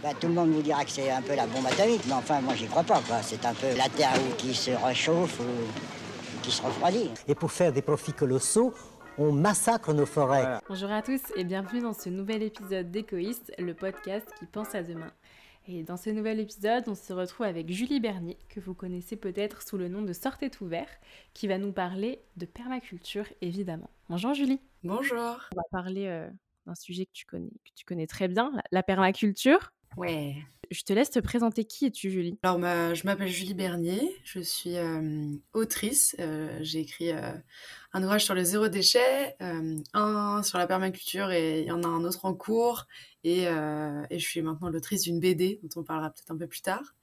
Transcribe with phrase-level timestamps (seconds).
[0.00, 2.40] Bah, tout le monde vous dira que c'est un peu la bombe atomique, mais enfin,
[2.40, 3.00] moi, j'y crois pas.
[3.00, 3.20] quoi.
[3.20, 7.10] C'est un peu la Terre qui se réchauffe ou qui se refroidit.
[7.26, 8.72] Et pour faire des profits colossaux,
[9.18, 10.60] on massacre nos forêts.
[10.68, 14.84] Bonjour à tous et bienvenue dans ce nouvel épisode d'Écoïste, le podcast qui pense à
[14.84, 15.10] demain.
[15.66, 19.66] Et dans ce nouvel épisode, on se retrouve avec Julie Bernier, que vous connaissez peut-être
[19.66, 20.88] sous le nom de Sortez ouvert,
[21.34, 23.90] qui va nous parler de permaculture évidemment.
[24.08, 24.60] Bonjour Julie.
[24.84, 25.48] Bonjour.
[25.52, 26.30] On va parler euh,
[26.66, 29.72] d'un sujet que tu connais, que tu connais très bien, la, la permaculture.
[29.96, 30.36] Ouais.
[30.70, 31.64] Je te laisse te présenter.
[31.64, 32.38] Qui es-tu, Julie?
[32.42, 36.14] Alors, ma- je m'appelle Julie Bernier, je suis euh, autrice.
[36.18, 37.32] Euh, J'ai écrit euh,
[37.94, 41.82] un ouvrage sur le zéro déchet, euh, un sur la permaculture et il y en
[41.82, 42.86] a un autre en cours.
[43.24, 46.46] Et, euh, et je suis maintenant l'autrice d'une BD dont on parlera peut-être un peu
[46.46, 46.94] plus tard.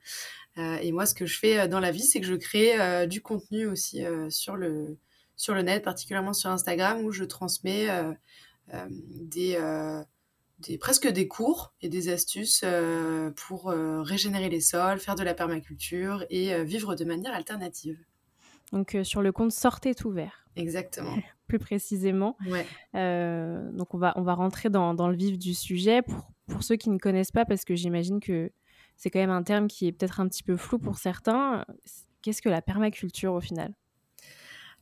[0.58, 3.08] Euh, et moi, ce que je fais dans la vie, c'est que je crée euh,
[3.08, 4.98] du contenu aussi euh, sur, le,
[5.36, 8.14] sur le net, particulièrement sur Instagram, où je transmets euh,
[8.74, 10.02] euh, des, euh,
[10.60, 15.24] des, presque des cours et des astuces euh, pour euh, régénérer les sols, faire de
[15.24, 17.98] la permaculture et euh, vivre de manière alternative.
[18.72, 21.16] Donc sur le compte Sortez ouvert, Exactement.
[21.48, 22.36] plus précisément.
[22.48, 22.66] Ouais.
[23.74, 26.02] Donc on va, on va rentrer dans, dans le vif du sujet.
[26.02, 28.52] Pour, pour ceux qui ne connaissent pas, parce que j'imagine que
[28.98, 31.64] c'est quand même un terme qui est peut-être un petit peu flou pour certains,
[32.22, 33.74] qu'est-ce que la permaculture au final?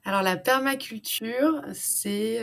[0.05, 2.41] Alors la permaculture, c'est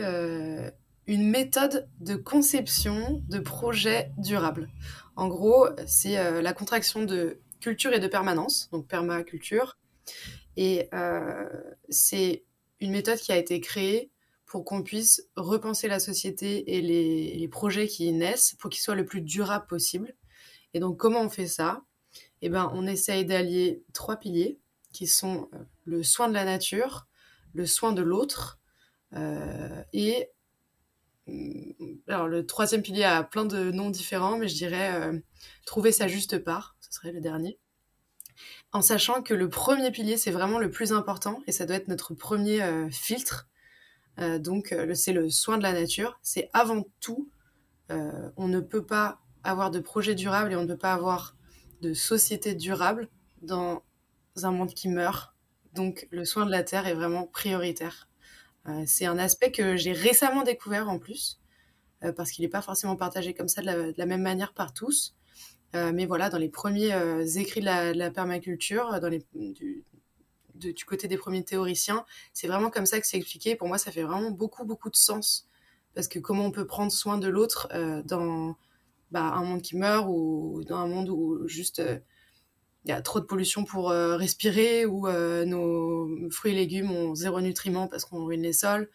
[1.07, 4.69] une méthode de conception de projets durables.
[5.15, 9.77] En gros, c'est euh, la contraction de culture et de permanence, donc permaculture.
[10.57, 11.47] Et euh,
[11.89, 12.43] c'est
[12.79, 14.11] une méthode qui a été créée
[14.45, 18.95] pour qu'on puisse repenser la société et les, projets qui y naissent pour qu'ils soient
[18.95, 20.13] le plus durables possible.
[20.73, 21.83] Et donc comment on fait ça?
[22.41, 24.59] Eh ben, on essaye d'allier trois piliers
[24.91, 27.07] qui sont euh, le soin de la nature,
[27.53, 28.59] le soin de l'autre
[29.91, 30.29] et
[32.07, 35.19] alors le troisième pilier a plein de noms différents, mais je dirais euh,
[35.65, 37.59] trouver sa juste part, ce serait le dernier.
[38.71, 41.87] En sachant que le premier pilier c'est vraiment le plus important et ça doit être
[41.87, 43.47] notre premier euh, filtre.
[44.19, 46.19] Euh, donc c'est le soin de la nature.
[46.21, 47.29] C'est avant tout,
[48.37, 51.35] on ne peut pas avoir de projet durable et on ne peut pas avoir
[51.81, 53.09] de société durable
[53.41, 53.83] dans
[54.41, 55.33] un monde qui meurt.
[55.73, 58.07] Donc le soin de la terre est vraiment prioritaire.
[58.67, 61.39] Euh, c'est un aspect que j'ai récemment découvert en plus,
[62.03, 65.15] euh, parce qu'il n'est pas forcément partagé comme ça de la, même manière par tous.
[65.75, 66.91] Euh, mais voilà, dans les premiers
[67.37, 72.99] écrits de la, permaculture, dans les, du, côté des premiers théoriciens, c'est vraiment comme ça
[72.99, 73.55] que c'est expliqué.
[73.55, 75.47] Pour moi, ça fait vraiment beaucoup, beaucoup de sens.
[75.93, 77.67] Parce que comment on peut prendre soin de l'autre
[78.05, 78.55] dans
[79.11, 81.81] bah, un monde qui meurt ou dans un monde où juste
[82.85, 86.91] il y a trop de pollution pour euh, respirer ou euh, nos fruits et légumes
[86.91, 88.89] ont zéro nutriment parce qu'on ruine les sols.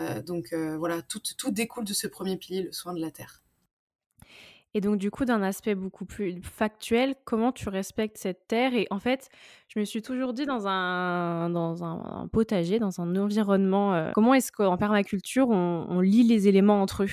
[0.00, 3.42] Euh, donc voilà, tout, tout découle de ce premier pilier, le soin de la terre.
[4.74, 8.74] Et donc du coup, d'un aspect beaucoup plus factuel, comment tu respectes cette terre?
[8.74, 9.28] Et en fait,
[9.68, 14.32] je me suis toujours dit dans un, dans un, un potager, dans un environnement, comment
[14.32, 17.10] est-ce qu'en permaculture, on, on lie les éléments entre eux?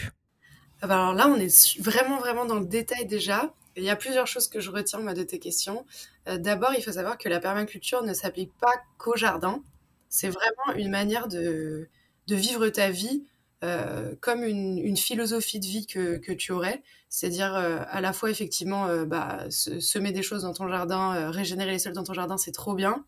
[0.81, 3.53] Ah bah alors là, on est vraiment, vraiment dans le détail déjà.
[3.79, 5.85] Il y a plusieurs choses que je retiens de tes questions.
[6.27, 9.63] Euh, D'abord, il faut savoir que la permaculture ne s'applique pas qu'au jardin.
[10.09, 11.87] C'est vraiment une manière de,
[12.27, 13.23] vivre ta vie
[13.63, 16.83] euh, comme une, philosophie de vie que, tu aurais.
[17.09, 21.71] C'est-à-dire euh, à la fois, effectivement, bah, se- semer des choses dans ton jardin, régénérer
[21.71, 23.05] les sols dans ton jardin, c'est trop bien.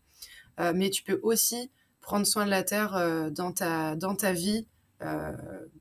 [0.74, 4.66] Mais tu peux aussi prendre soin de la terre dans, ta, dans ta vie
[5.04, 5.32] euh,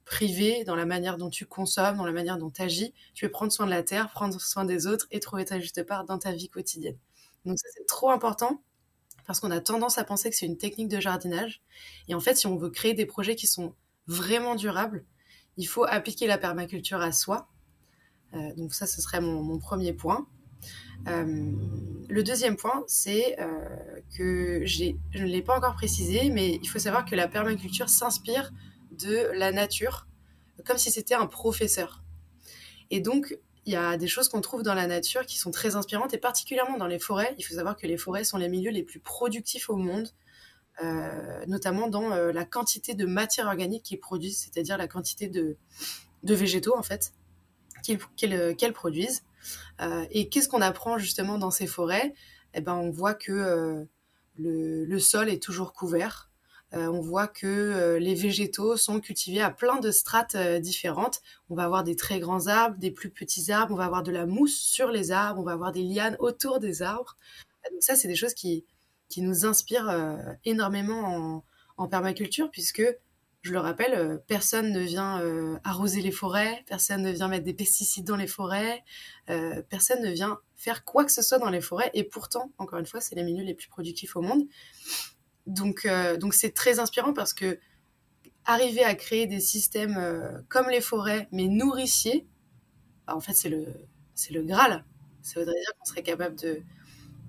[0.05, 2.93] privée, dans la manière dont tu consommes, dans la manière dont tu agis.
[3.13, 5.83] Tu peux prendre soin de la terre, prendre soin des autres et trouver ta juste
[5.83, 6.97] part dans ta vie quotidienne.
[7.45, 8.61] Donc ça, c'est trop important
[9.27, 11.61] parce qu'on a tendance à penser que c'est une technique de jardinage.
[12.07, 13.75] Et en fait, si on veut créer des projets qui sont
[14.07, 15.05] vraiment durables,
[15.57, 17.47] il faut appliquer la permaculture à soi.
[18.33, 20.27] Euh, donc ça, ce serait mon, premier point.
[21.07, 21.51] Euh,
[22.09, 23.37] le deuxième point, c'est
[24.17, 28.51] que je ne l'ai pas encore précisé, mais il faut savoir que la permaculture s'inspire
[28.91, 30.07] de la nature,
[30.65, 32.03] comme si c'était un professeur.
[32.89, 35.75] Et donc, il y a des choses qu'on trouve dans la nature qui sont très
[35.75, 37.35] inspirantes, et particulièrement dans les forêts.
[37.37, 40.09] Il faut savoir que les forêts sont les milieux les plus productifs au monde,
[40.83, 45.57] euh, notamment dans euh, la quantité de matière organique qu'ils produisent, c'est-à-dire la quantité de,
[46.23, 47.13] de végétaux, en fait,
[47.83, 49.23] qu'ils qu'elles- produisent.
[49.79, 52.13] Euh, et qu'est-ce qu'on apprend justement dans ces forêts?
[52.53, 53.85] Eh ben, on voit que euh,
[54.37, 56.30] le sol est toujours couvert.
[56.73, 61.21] Euh, on voit que euh, les végétaux sont cultivés à plein de strates euh, différentes.
[61.49, 64.11] On va avoir des très grands arbres, des plus petits arbres, on va avoir de
[64.11, 67.17] la mousse sur les arbres, on va avoir des lianes autour des arbres.
[67.71, 68.65] Donc ça, c'est des choses qui,
[69.09, 71.43] qui nous inspirent énormément en,
[71.77, 72.83] en permaculture, puisque
[73.43, 75.21] je le rappelle, personne ne vient
[75.63, 78.83] arroser les forêts, personne ne vient mettre des pesticides dans les forêts,
[79.69, 81.91] personne ne vient faire quoi que ce soit dans les forêts.
[81.93, 84.43] Et pourtant, encore une fois, c'est les milieux les plus productifs au monde.
[85.51, 85.87] Donc,
[86.19, 87.59] donc c'est très inspirant parce que
[88.45, 92.27] arriver à créer des systèmes comme les forêts, mais nourriciers,
[93.05, 93.65] bah, en fait, c'est le,
[94.15, 94.85] c'est le Graal.
[95.21, 96.61] Ça voudrait dire qu'on serait capable de,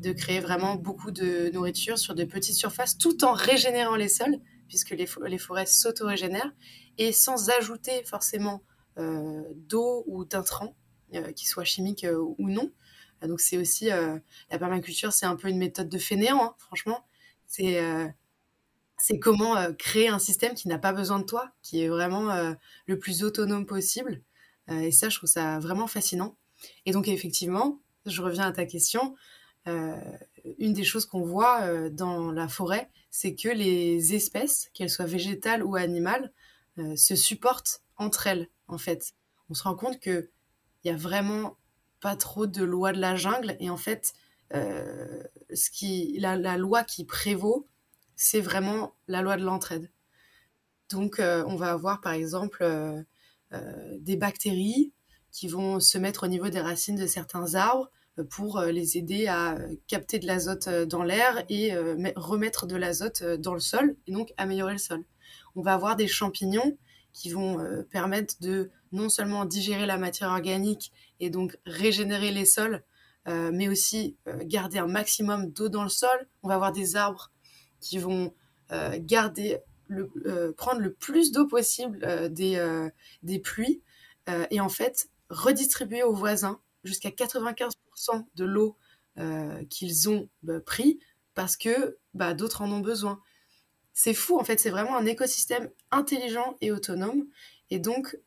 [0.00, 4.38] de créer vraiment beaucoup de nourriture sur de petites surfaces tout en régénérant les sols,
[4.68, 6.52] puisque les, les forêts s'auto-régénèrent,
[6.98, 8.62] et sans ajouter forcément
[8.98, 10.76] euh, d'eau ou d'intrants,
[11.14, 12.70] euh, qu'ils soient chimiques euh, ou non.
[13.22, 17.06] Donc c'est aussi, la permaculture, c'est un peu une méthode de fainéant, hein, franchement.
[17.52, 17.80] C'est
[18.96, 22.54] c'est comment créer un système qui n'a pas besoin de toi, qui est vraiment
[22.86, 24.22] le plus autonome possible.
[24.68, 26.36] et ça, je trouve ça vraiment fascinant.
[26.86, 29.14] Et donc effectivement, je reviens à ta question,
[29.68, 29.96] euh,
[30.58, 35.06] une des choses qu'on voit euh, dans la forêt, c'est que les espèces, qu'elles soient
[35.06, 36.32] végétales ou animales,
[36.78, 39.12] euh, se supportent entre elles, en fait.
[39.50, 40.28] On se rend compte qu'il
[40.84, 41.56] n'y a vraiment
[42.00, 44.14] pas trop de loi de la jungle, et en fait,
[44.52, 47.68] ce qui, la, la, loi qui prévaut,
[48.16, 49.90] c'est vraiment la loi de l'entraide.
[50.90, 52.64] Donc, on va avoir, par exemple,
[53.98, 54.92] des bactéries
[55.30, 57.90] qui vont se mettre au niveau des racines de certains arbres,
[58.30, 61.74] pour euh, les aider à euh, capter de l'azote euh, dans l'air et
[62.16, 65.04] remettre de l'azote dans le sol et donc améliorer le sol.
[65.54, 66.76] On va avoir des champignons
[67.12, 67.58] qui vont
[67.90, 72.82] permettre de non seulement digérer la matière organique et donc régénérer les sols,
[73.26, 76.28] mais aussi garder un maximum d'eau dans le sol.
[76.42, 77.30] On va avoir des arbres
[77.80, 78.34] qui vont
[78.98, 82.00] garder le, prendre le plus d'eau possible
[82.32, 83.82] des, pluies
[84.50, 87.70] et en fait redistribuer aux voisins jusqu'à 95%
[88.34, 88.76] de l'eau
[89.18, 90.98] euh, qu'ils ont bah, pris
[91.34, 93.20] parce que bah, d'autres en ont besoin.
[93.92, 97.26] C'est fou, en fait, c'est vraiment un écosystème intelligent et autonome.
[97.70, 98.18] Et donc,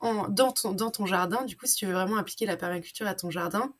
[0.00, 3.74] dans ton jardin, du coup, si tu veux vraiment appliquer la permaculture à ton jardin,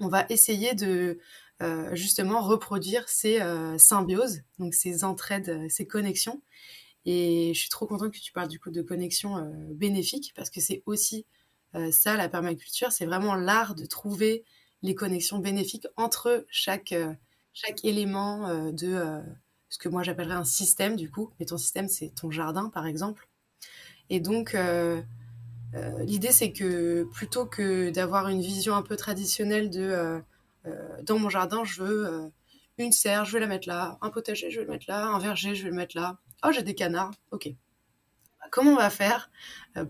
[0.00, 1.18] on va essayer de
[1.62, 6.42] euh, justement reproduire ces euh, symbioses, donc ces entraides, ces connexions.
[7.04, 10.60] Et je suis trop contente que tu parles du coup de connexions bénéfiques parce que
[10.60, 11.26] c'est aussi
[11.74, 14.44] euh, ça, la permaculture, c'est vraiment l'art de trouver
[14.82, 17.12] les connexions bénéfiques entre chaque, euh,
[17.52, 19.20] chaque élément euh, de
[19.68, 21.30] ce que moi j'appellerais un système du coup.
[21.38, 23.28] Mais ton système, c'est ton jardin, par exemple.
[24.10, 24.56] Et donc,
[26.00, 30.20] l'idée, c'est que plutôt que d'avoir une vision un peu traditionnelle de
[31.02, 32.32] dans mon jardin, je veux
[32.78, 35.18] une serre, je vais la mettre là, un potager, je vais le mettre là, un
[35.18, 36.18] verger, je vais le mettre là.
[36.44, 37.48] Oh, j'ai des canards, ok.
[38.50, 39.30] Comment on va faire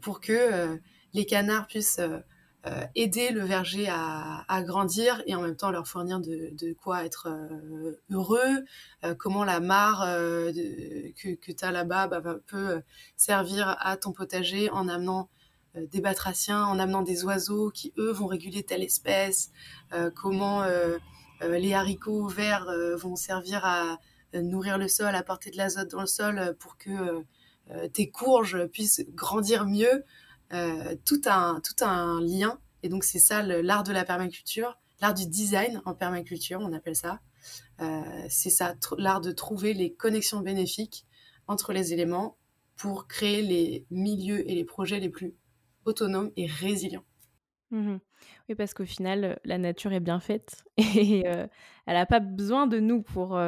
[0.01, 0.79] pour que
[1.15, 2.19] les canards puissent euh,
[2.67, 7.29] euh, aider le verger à, grandir et en même temps leur fournir de, quoi être
[7.29, 8.65] euh, heureux,
[9.17, 12.83] comment la mare que, tu as là-bas bah, peut
[13.17, 15.29] servir à ton potager en amenant
[15.91, 19.51] des batraciens, en amenant des oiseaux qui, eux, vont réguler telle espèce,
[20.15, 20.65] comment
[21.41, 23.99] les haricots verts vont servir à
[24.35, 27.25] nourrir le sol, apporter de l'azote dans le sol pour que
[27.93, 30.05] tes courges puissent grandir mieux.
[30.55, 32.59] Euh, tout, un, tout un lien.
[32.83, 36.97] Et donc, c'est ça l'art de la permaculture, l'art du design en permaculture, on appelle
[36.97, 37.21] ça.
[37.81, 41.05] Euh, c'est ça, l'art de trouver les connexions bénéfiques
[41.49, 42.39] entre les éléments
[42.77, 45.35] pour créer les milieux et les projets les plus
[45.89, 47.05] autonomes et résilients.
[47.71, 47.97] Mmh
[48.49, 51.47] oui, parce qu'au final, la nature est bien faite et euh,
[51.87, 53.39] elle n'a pas besoin de nous pour,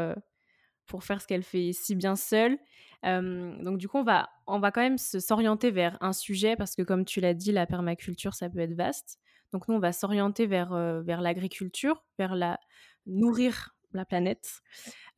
[0.86, 2.58] pour faire ce qu'elle fait si bien seule
[3.02, 6.82] donc du coup, on va, on va quand même s'orienter vers un sujet parce que
[6.82, 9.18] comme tu l'as dit, la permaculture, ça peut être vaste.
[9.52, 12.58] Donc nous, on va s'orienter vers, vers l'agriculture, vers la
[13.06, 14.60] nourrir la planète.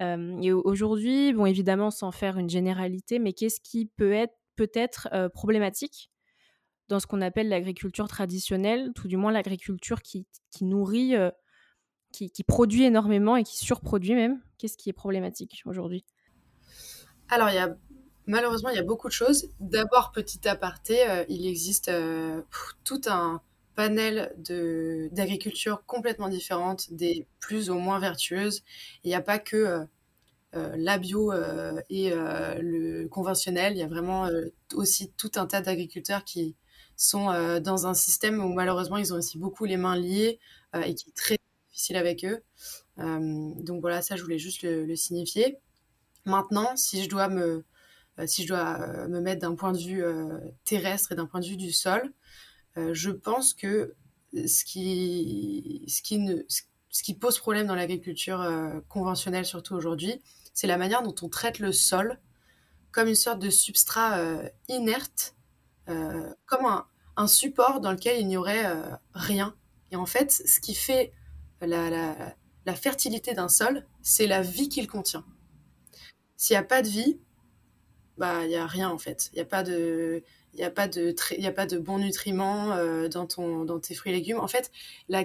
[0.01, 6.12] et aujourd'hui, bon, évidemment, sans faire une généralité, mais qu'est-ce qui peut être peut-être problématique?
[6.89, 11.15] Dans ce qu'on appelle l'agriculture traditionnelle, tout du moins l'agriculture qui, qui nourrit,
[12.13, 16.05] qui, qui, produit énormément et qui surproduit même Qu'est-ce qui est problématique aujourd'hui?
[17.29, 17.49] Alors,
[18.27, 19.49] malheureusement, il y a beaucoup de choses.
[19.59, 22.43] D'abord, petit aparté, euh, il existe euh,
[22.85, 23.41] tout un
[23.75, 24.33] panel
[25.11, 28.63] d'agriculture complètement différente, des plus ou moins vertueuses.
[29.03, 29.85] Il n'y a pas que
[30.55, 31.33] euh, la bio
[31.89, 34.29] et le conventionnel, il y a vraiment
[34.75, 36.55] aussi tout un tas d'agriculteurs qui
[37.03, 40.39] sont dans un système où malheureusement ils ont aussi beaucoup les mains liées
[40.75, 42.43] et qui est très difficile avec eux.
[42.99, 45.59] donc voilà, ça je voulais juste le signifier.
[46.25, 47.65] Maintenant, si je dois me,
[48.19, 51.27] euh, si je dois euh, me mettre d'un point de vue euh, terrestre et d'un
[51.27, 52.13] point de vue du sol,
[52.93, 53.95] je pense que
[54.33, 58.51] ce qui, ce qui, ne, ce qui pose problème dans l'agriculture
[58.89, 60.23] conventionnelle, surtout aujourd'hui,
[60.55, 62.19] c'est la manière dont on traite le sol
[62.91, 65.37] comme une sorte de substrat inerte,
[65.85, 66.87] comme un,
[67.27, 68.67] support dans lequel il n'y aurait
[69.15, 69.55] rien.
[69.91, 71.13] Et en fait, ce qui fait
[71.67, 72.35] la,
[72.75, 75.25] fertilité d'un sol, c'est la vie qu'il contient.
[76.37, 77.19] S'il n'y a pas de vie,
[78.19, 79.31] bah il y a rien en fait.
[79.33, 80.23] Il n'y a pas de
[80.55, 83.79] il y a pas de il a pas de bons nutriments euh, dans ton dans
[83.79, 84.41] tes fruits et légumes.
[84.41, 84.71] En fait,
[85.09, 85.25] la,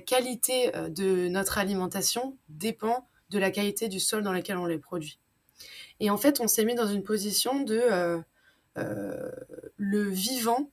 [0.00, 4.78] qualité euh, de notre alimentation dépend de la qualité du sol dans lequel on les
[4.78, 5.18] produit.
[6.00, 7.80] Et en fait, on s'est mis dans une position de
[8.76, 9.30] euh,
[9.76, 10.70] le vivant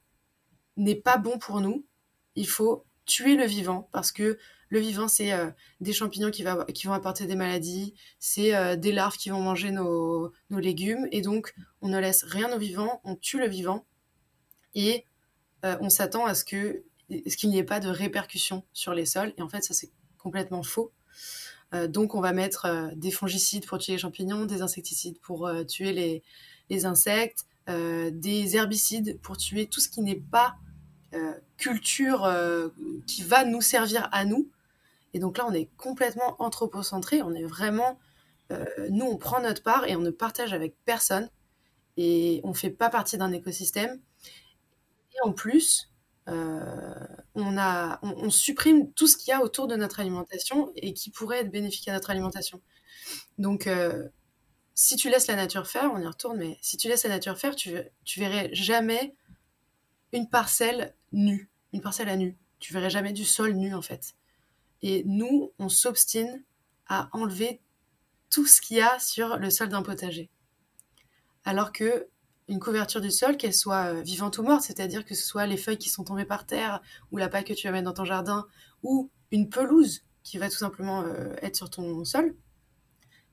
[0.78, 1.86] n'est pas bon pour nous.
[2.36, 4.38] Il faut tuer le vivant parce que
[4.70, 9.18] le vivant, c'est euh, des champignons qui, vont apporter des maladies, c'est euh, des larves
[9.18, 13.40] qui vont manger nos, légumes, et donc on ne laisse rien au vivant, on tue
[13.40, 13.86] le vivant,
[14.74, 15.06] et
[15.64, 19.42] euh, on s'attend à ce qu'il n'y ait pas de répercussions sur les sols, et
[19.42, 20.92] en fait ça c'est complètement faux.
[21.88, 26.24] donc on va mettre des fongicides pour tuer les champignons, des insecticides pour tuer
[26.70, 30.56] les insectes, des herbicides pour tuer tout ce qui n'est pas
[31.58, 32.30] culture
[33.08, 34.50] qui va nous servir à nous,
[35.16, 37.98] et donc là, on est complètement anthropocentré, on est vraiment...
[38.52, 41.30] Euh, nous, on prend notre part et on ne partage avec personne.
[41.96, 44.02] Et on ne fait pas partie d'un écosystème.
[45.14, 45.90] Et en plus,
[46.28, 46.94] euh,
[47.34, 51.12] on, a, on, supprime tout ce qu'il y a autour de notre alimentation et qui
[51.12, 52.62] pourrait être bénéfique à notre alimentation.
[53.38, 54.10] Donc, euh,
[54.74, 57.38] si tu laisses la nature faire, on y retourne, mais si tu laisses la nature
[57.38, 59.16] faire, tu, tu verrais jamais
[60.16, 62.38] une parcelle nue, une parcelle à nu.
[62.60, 64.16] Tu verrais jamais du sol nu, en fait.
[64.82, 66.44] Et nous, on s'obstine
[66.88, 67.62] à enlever
[68.30, 70.30] tout ce qu'il y a sur le sol d'un potager.
[71.44, 72.08] Alors que
[72.48, 75.58] une couverture du sol, qu'elle soit euh, vivante ou morte, c'est-à-dire que ce soit les
[75.58, 76.82] feuilles qui sont tombées par terre,
[77.12, 78.48] ou la paille que tu vas mettre dans ton jardin,
[78.84, 82.36] ou une pelouse qui va tout simplement euh, être sur ton sol,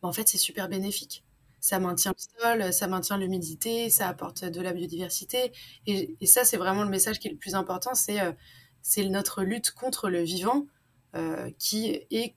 [0.01, 1.25] ben, en fait, c'est super bénéfique.
[1.63, 5.53] Ça maintient le sol, ça maintient l'humidité, ça apporte de la biodiversité.
[5.87, 8.33] Et, ça, c'est vraiment le message qui est le plus important, c'est euh,
[9.09, 10.67] notre lutte contre le vivant
[11.15, 12.35] euh, qui est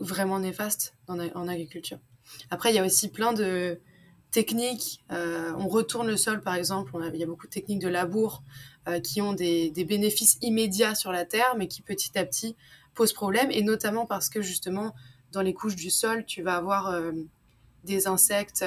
[0.00, 2.00] vraiment néfaste en, agriculture.
[2.50, 3.80] Après, il y a aussi plein de
[4.32, 5.04] techniques.
[5.12, 6.92] Euh, on retourne le sol, par exemple.
[7.14, 8.42] il y a beaucoup de techniques de labour
[9.04, 12.56] qui ont des, bénéfices immédiats sur la terre, mais qui petit à petit
[12.94, 13.52] posent problème.
[13.52, 14.92] Et notamment parce que justement,
[15.30, 16.92] dans les couches du sol, tu vas avoir
[17.84, 18.64] des insectes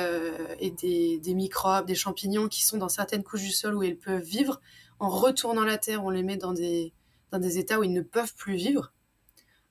[0.60, 4.24] et des, microbes, des champignons qui sont dans certaines couches du sol où ils peuvent
[4.24, 4.60] vivre.
[5.00, 6.94] En retournant la terre, on les met dans des,
[7.32, 8.94] dans des états où ils ne peuvent plus vivre.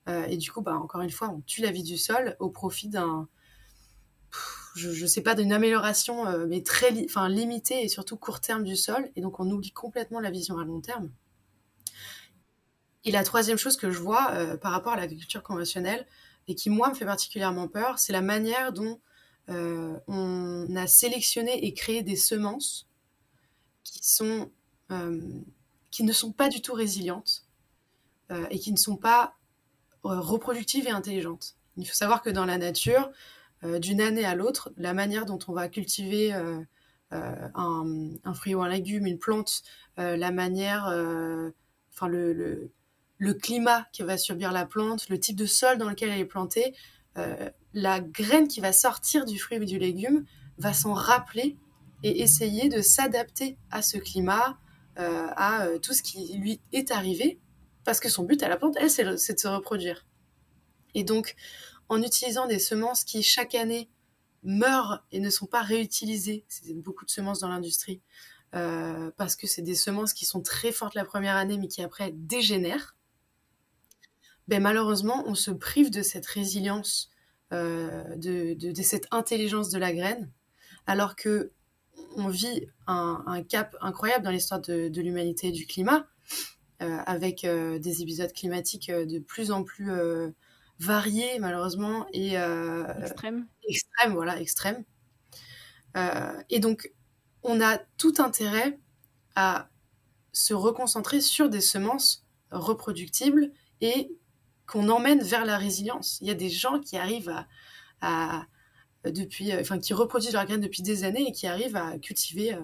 [0.08, 2.50] Euh, et du coup, bah, encore une fois, on tue la vie du sol au
[2.50, 3.28] profit d'un,
[4.74, 8.64] je ne sais pas, d'une amélioration, euh, mais très enfin, limitée et surtout court terme
[8.64, 9.10] du sol.
[9.16, 11.10] Et donc, on oublie complètement la vision à long terme.
[13.04, 16.06] Et la troisième chose que je vois euh, par rapport à l'agriculture conventionnelle,
[16.48, 19.00] et qui, moi, me fait particulièrement peur, c'est la manière dont
[19.48, 22.88] on a sélectionné et créé des semences
[23.84, 24.50] qui, sont,
[25.90, 27.44] qui ne sont pas du tout résilientes
[28.50, 29.34] et qui ne sont pas
[30.04, 31.54] euh, reproductive et intelligente.
[31.76, 33.12] Il faut savoir que dans la nature,
[33.62, 36.60] euh, d'une année à l'autre, la manière dont on va cultiver euh,
[37.12, 39.62] un, fruit ou un légume, une plante,
[39.98, 40.86] la manière,
[41.92, 42.72] enfin le,
[43.18, 46.24] le, climat qui va subir la plante, le type de sol dans lequel elle est
[46.24, 46.74] plantée,
[47.74, 50.24] la graine qui va sortir du fruit ou du légume
[50.58, 51.56] va s'en rappeler
[52.02, 54.58] et essayer de s'adapter à ce climat,
[54.96, 57.38] à tout ce qui lui est arrivé
[57.84, 60.06] parce que son but à la plante, elle, c'est de se reproduire.
[60.94, 61.34] Et donc,
[61.88, 63.90] en utilisant des semences qui, chaque année,
[64.42, 68.00] meurent et ne sont pas réutilisées, c'est beaucoup de semences dans l'industrie,
[68.54, 71.82] euh, parce que c'est des semences qui sont très fortes la première année, mais qui
[71.82, 72.96] après dégénèrent,
[74.48, 77.10] ben, malheureusement, on se prive de cette résilience,
[77.52, 80.30] euh, de, cette intelligence de la graine,
[80.86, 81.52] alors que
[82.16, 86.06] on vit un, cap incroyable dans l'histoire de, de l'humanité et du climat,
[86.82, 89.90] euh, avec euh, des épisodes climatiques de plus en plus
[90.78, 92.34] variés malheureusement et
[93.00, 93.46] extrêmes.
[93.68, 94.84] Extrêmes, voilà, extrêmes.
[96.50, 96.92] et donc,
[97.44, 98.78] on a tout intérêt
[99.34, 99.68] à
[100.32, 104.10] se reconcentrer sur des semences reproductibles et
[104.66, 106.18] qu'on emmène vers la résilience.
[106.20, 107.34] Il y a des gens qui arrivent
[108.00, 108.46] à,
[109.04, 112.56] depuis, enfin, qui reproduisent leurs graines depuis des années et qui arrivent à cultiver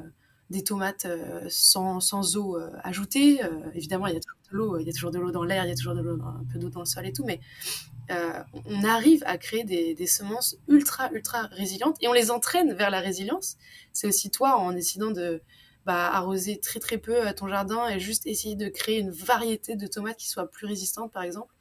[0.50, 3.44] des tomates euh, sans, sans, eau euh, ajoutée.
[3.44, 5.44] Euh, évidemment, il y a toujours de l'eau, il y a toujours de l'eau dans
[5.44, 7.24] l'air, il y a toujours de l'eau, un peu d'eau dans le sol et tout,
[7.24, 7.40] mais
[8.64, 13.00] on arrive à créer des, semences ultra, ultra résilientes et on les entraîne vers la
[13.00, 13.58] résilience.
[13.92, 15.42] C'est aussi toi, en décidant de
[15.84, 19.86] bah, arroser très très peu ton jardin et juste essayer de créer une variété de
[19.86, 21.52] tomates qui soit plus résistante, par exemple,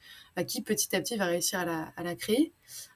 [0.44, 2.54] qui petit à petit va réussir à la, créer.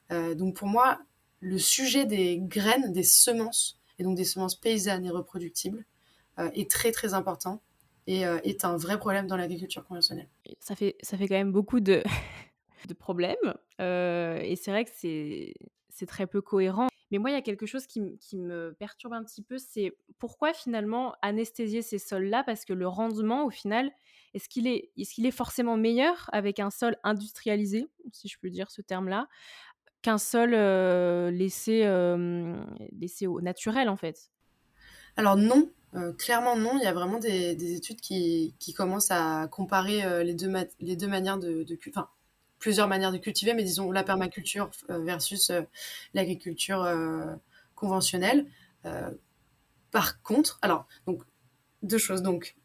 [0.10, 1.00] donc pour moi,
[1.40, 5.86] le sujet des graines, des semences, et donc des semences paysannes et reproductibles,
[6.38, 7.62] est très très important
[8.08, 10.30] et est un vrai problème dans l'agriculture conventionnelle.
[10.60, 12.04] Ça fait, ça fait quand même beaucoup de,
[12.88, 15.54] de problèmes et c'est vrai que c'est,
[15.90, 16.88] c'est très peu cohérent.
[17.12, 18.02] Mais moi, il y a quelque chose qui,
[18.34, 22.44] me perturbe un petit peu, c'est pourquoi finalement anesthésier ces sols-là?
[22.44, 23.92] Parce que le rendement, au final,
[24.34, 29.28] est-ce qu'il est, forcément meilleur avec un sol industrialisé, si je peux dire ce terme-là,
[30.02, 30.52] qu'un sol
[31.32, 31.84] laissé,
[32.92, 34.32] laissé au naturel, en fait?
[35.18, 35.70] Alors non,
[36.18, 36.72] clairement non.
[36.78, 41.76] Il y a vraiment des, études qui, commencent à comparer les, deux manières de, de
[42.62, 45.64] plusieurs manières de cultiver, mais disons la permaculture euh, versus euh,
[46.14, 47.36] l'agriculture euh,
[47.76, 48.46] conventionnelle.
[49.92, 51.24] par contre, alors, donc,
[51.82, 52.22] deux choses.
[52.22, 52.56] Donc,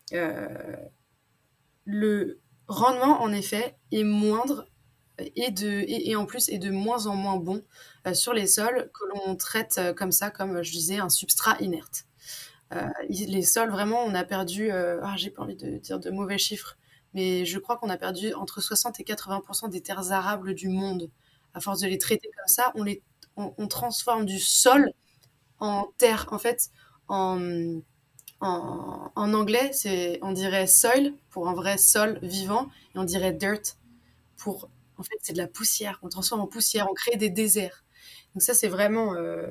[1.87, 4.67] le rendement, en effet, est moindre
[5.19, 7.65] et, de, et, en plus est de moins en moins bon
[8.13, 12.05] sur les sols que l'on traite comme ça, comme je disais, un substrat inerte.
[13.09, 16.77] les sols, vraiment, on a perdu, ah, j'ai pas envie de dire de mauvais chiffres,
[17.15, 21.11] mais je crois qu'on a perdu entre 60 et 80% des terres arables du monde.
[21.55, 23.03] À force de les traiter comme ça, on, les,
[23.37, 24.93] on, transforme du sol
[25.59, 26.27] en terre.
[26.31, 26.69] En fait,
[27.09, 27.81] en,
[28.41, 33.77] en, anglais, c'est, on dirait soil pour un vrai sol vivant, et on dirait dirt
[34.37, 34.69] pour.
[34.99, 35.99] En fait, c'est de la poussière.
[36.03, 37.85] On transforme en poussière, on crée des déserts.
[38.35, 39.15] Donc, ça, c'est vraiment.
[39.15, 39.47] Euh,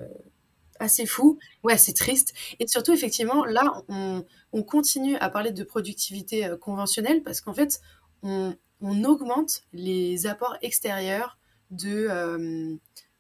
[0.80, 1.40] assez fou.
[1.64, 2.34] Ouais, c'est triste.
[2.60, 4.24] Et surtout, effectivement, là, on,
[4.64, 7.82] continue à parler de productivité euh, conventionnelle parce qu'en fait,
[8.24, 8.56] on,
[9.04, 11.38] augmente les apports extérieurs
[11.72, 12.76] de, euh,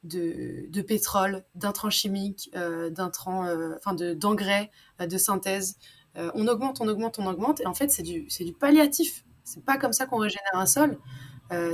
[0.05, 5.77] de, pétrole, d'intrants chimiques, euh, d'intrants, enfin d'engrais, de, synthèse.
[6.15, 7.61] on augmente, on augmente, on augmente.
[7.61, 9.25] Et en fait, c'est du, du palliatif.
[9.43, 10.97] C'est pas comme ça qu'on régénère un sol.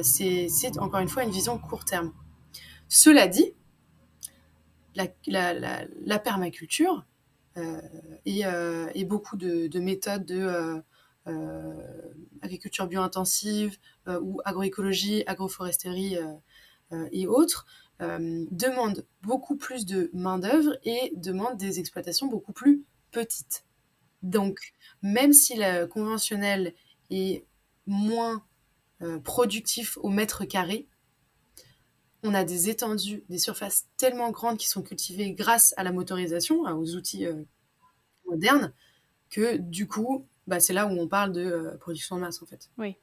[0.03, 2.11] c'est encore une fois une vision court terme.
[2.87, 3.53] Cela dit,
[4.95, 7.05] la, permaculture
[7.57, 7.81] euh,
[8.27, 10.81] euh, et, beaucoup de, méthodes de
[11.27, 11.73] euh,
[12.41, 16.17] agriculture bio-intensive ou agroécologie, agroforesterie
[17.11, 17.65] et autres
[18.01, 23.63] demandent beaucoup plus de main-d'œuvre et demandent des exploitations beaucoup plus petites.
[24.23, 24.73] Donc,
[25.03, 26.73] même si le conventionnel
[27.11, 27.45] est
[27.85, 28.43] moins
[29.23, 30.87] productif au mètre carré,
[32.23, 36.65] on a des étendues, des surfaces tellement grandes qui sont cultivées grâce à la motorisation,
[36.65, 37.43] hein, aux outils euh,
[38.27, 38.73] modernes,
[39.29, 42.45] que du coup, bah, c'est là où on parle de euh, production de masse en
[42.45, 42.69] fait.
[42.77, 42.95] Oui,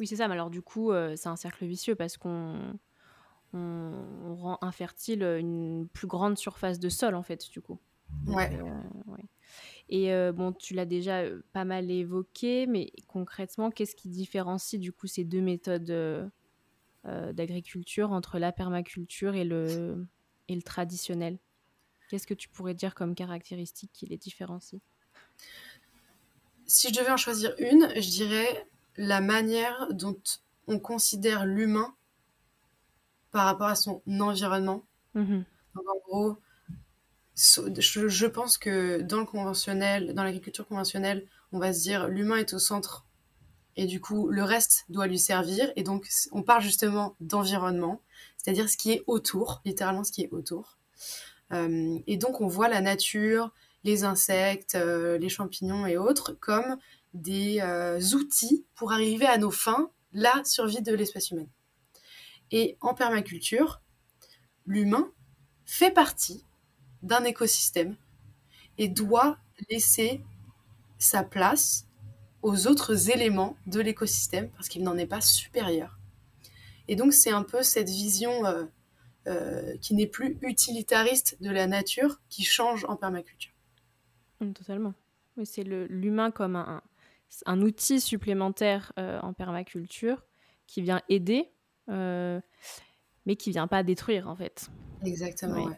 [0.00, 0.26] oui c'est ça.
[0.26, 2.78] Mais alors du coup, euh, c'est un cercle vicieux parce qu'on
[3.54, 7.78] rend infertile une plus grande surface de sol en fait du coup.
[9.06, 9.24] ouais.
[9.88, 15.06] Et bon, tu l'as déjà pas mal évoqué, mais concrètement, qu'est-ce qui différencie du coup
[15.06, 15.90] ces deux méthodes
[17.06, 20.06] euh, d'agriculture entre la permaculture et le,
[20.48, 21.38] et le traditionnel?
[22.08, 24.80] Qu'est-ce que tu pourrais dire comme caractéristique qui les différencie?
[26.66, 30.16] Si je devais en choisir une, je dirais la manière dont
[30.66, 31.94] on considère l'humain
[33.34, 34.84] par rapport à son environnement.
[35.14, 35.42] Mmh
[35.74, 36.38] Donc en gros,
[37.34, 42.54] je, pense que dans le conventionnel, dans l'agriculture conventionnelle, on va se dire l'humain est
[42.54, 43.04] au centre
[43.76, 45.72] et du coup le reste doit lui servir.
[45.74, 48.00] Et donc on parle justement d'environnement
[48.36, 50.78] c'est-à-dire ce qui est autour littéralement ce qui est autour.
[51.52, 56.78] Euh, et donc on voit la nature les insectes euh, les champignons et autres comme
[57.14, 61.50] des euh, outils pour arriver à nos fins la survie de l'espèce humaine
[62.50, 63.80] et en permaculture
[64.66, 65.10] l'humain
[65.64, 66.44] fait partie
[67.02, 67.96] d'un écosystème
[68.78, 69.38] et doit
[69.70, 70.22] laisser
[70.98, 71.86] sa place
[72.42, 75.98] aux autres éléments de l'écosystème parce qu'il n'en est pas supérieur.
[76.88, 78.64] Et donc c'est un peu cette vision euh,
[79.26, 83.52] euh, qui n'est plus utilitariste de la nature qui change en permaculture.
[84.40, 84.94] Mmh, totalement.
[85.44, 86.82] C'est l'humain comme un,
[87.46, 90.22] un, outil supplémentaire euh, en permaculture
[90.66, 91.50] qui vient aider,
[91.88, 94.70] mais qui vient pas détruire en fait.
[95.04, 95.70] Exactement.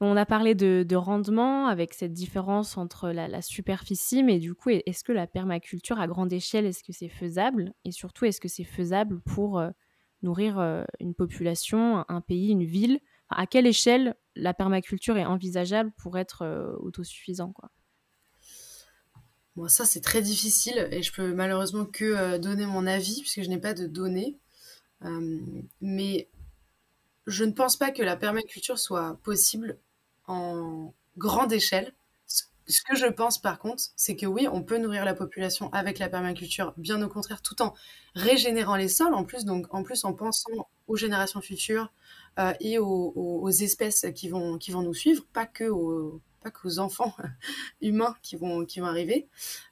[0.00, 5.02] On a parlé de, rendement avec cette différence entre la, superficie, mais du coup, est-ce
[5.02, 7.72] que la permaculture à grande échelle, est-ce que c'est faisable?
[7.84, 9.70] Et surtout, est-ce que c'est faisable pour euh,
[10.22, 13.00] nourrir euh, une population, un, pays, une ville?
[13.30, 17.70] À quelle échelle la permaculture est envisageable pour être euh, autosuffisant quoi?
[19.56, 23.48] Bon, ça, c'est très difficile et je peux malheureusement que donner mon avis puisque je
[23.48, 24.36] n'ai pas de données.
[25.80, 26.28] Mais
[27.26, 29.78] je ne pense pas que la permaculture soit possible
[30.26, 31.92] en grande échelle,
[32.68, 35.98] ce que je pense par contre, c'est que oui, on peut nourrir la population avec
[35.98, 37.74] la permaculture, bien au contraire, tout en
[38.14, 41.92] régénérant les sols, en plus, donc en plus en pensant aux générations futures
[42.38, 46.78] euh, et aux, espèces qui vont, qui vont nous suivre, pas que aux, pas qu'aux
[46.78, 47.14] enfants
[47.80, 49.28] humains qui vont, qui vont arriver.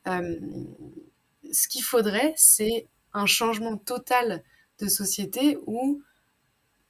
[0.07, 0.37] Euh,
[1.53, 4.43] ce qu'il faudrait, c'est un changement total
[4.81, 6.03] de société où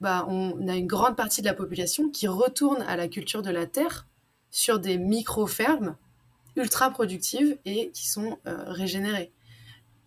[0.01, 3.49] bah, on a une grande partie de la population qui retourne à la culture de
[3.49, 4.07] la terre
[4.51, 5.95] sur des micro-fermes
[6.55, 9.31] ultra productives et qui sont euh, régénérées.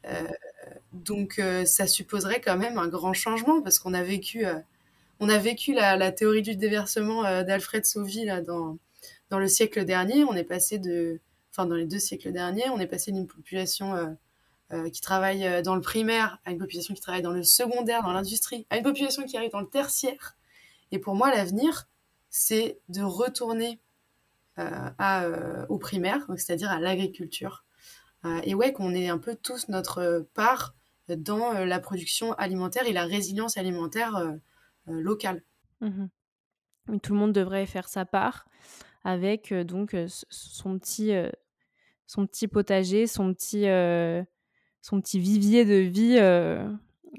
[0.07, 0.27] Euh,
[0.93, 4.45] donc euh, ça supposerait quand même un grand changement parce qu'on a vécu,
[5.21, 8.79] on a vécu la, théorie du déversement d'Alfred Sauvy là, dans,
[9.31, 10.25] dans le siècle dernier.
[10.25, 11.21] On est passé de,
[11.53, 14.17] enfin dans les deux siècles derniers, on est passé d'une population
[14.93, 18.67] qui travaille dans le primaire à une population qui travaille dans le secondaire, dans l'industrie,
[18.69, 20.37] à une population qui arrive dans le tertiaire.
[20.93, 21.89] Et pour moi, l'avenir,
[22.31, 23.81] c'est de retourner
[24.59, 27.65] euh, euh, au primaire, c'est-à-dire à, l'agriculture.
[28.25, 30.75] Euh, et ouais, qu'on ait un peu tous notre part
[31.09, 34.37] dans la production alimentaire et la résilience alimentaire
[34.87, 35.43] locale.
[35.81, 36.07] Mmh
[37.03, 38.47] tout le monde devrait faire sa part
[39.05, 41.13] avec donc son petit
[42.07, 43.65] son petit potager, son petit
[44.83, 46.19] son petit vivier de vie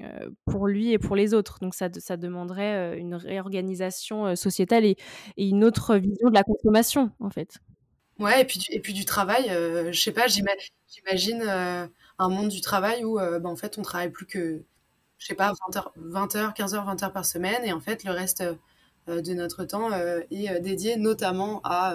[0.02, 1.58] euh, pour lui et pour les autres.
[1.60, 4.96] Donc ça, ça demanderait euh, une réorganisation euh, sociétale et,
[5.36, 7.58] une autre vision de la consommation, en fait.
[8.18, 13.02] Ouais, et puis et puis du travail, je sais pas, j'imagine un monde du travail
[13.02, 14.62] où bah, en fait on travaille plus que,
[15.16, 17.80] je sais pas, 20 heures, 20 heures, 15 heures, 20 heures par semaine, et en
[17.80, 18.44] fait le reste
[19.06, 19.90] de notre temps
[20.30, 21.94] est dédié notamment à